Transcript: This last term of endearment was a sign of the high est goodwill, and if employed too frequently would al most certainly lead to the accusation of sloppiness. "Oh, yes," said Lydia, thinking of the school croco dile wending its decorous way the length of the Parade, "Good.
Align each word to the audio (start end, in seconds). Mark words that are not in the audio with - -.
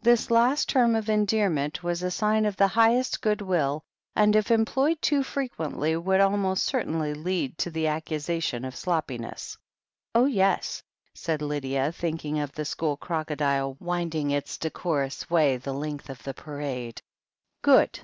This 0.00 0.30
last 0.30 0.68
term 0.68 0.94
of 0.94 1.08
endearment 1.08 1.82
was 1.82 2.04
a 2.04 2.10
sign 2.12 2.46
of 2.46 2.56
the 2.56 2.68
high 2.68 2.94
est 2.96 3.20
goodwill, 3.20 3.82
and 4.14 4.36
if 4.36 4.52
employed 4.52 5.02
too 5.02 5.24
frequently 5.24 5.96
would 5.96 6.20
al 6.20 6.36
most 6.36 6.62
certainly 6.62 7.12
lead 7.12 7.58
to 7.58 7.70
the 7.72 7.88
accusation 7.88 8.64
of 8.64 8.76
sloppiness. 8.76 9.58
"Oh, 10.14 10.26
yes," 10.26 10.84
said 11.12 11.42
Lydia, 11.42 11.90
thinking 11.90 12.38
of 12.38 12.52
the 12.52 12.64
school 12.64 12.96
croco 12.96 13.36
dile 13.36 13.76
wending 13.80 14.30
its 14.30 14.58
decorous 14.58 15.28
way 15.28 15.56
the 15.56 15.74
length 15.74 16.08
of 16.08 16.22
the 16.22 16.34
Parade, 16.34 17.02
"Good. 17.60 17.98